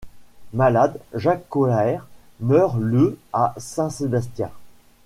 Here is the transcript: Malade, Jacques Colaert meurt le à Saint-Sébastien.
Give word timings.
Malade, 0.53 0.97
Jacques 1.13 1.47
Colaert 1.47 2.07
meurt 2.39 2.79
le 2.79 3.19
à 3.33 3.53
Saint-Sébastien. 3.57 4.49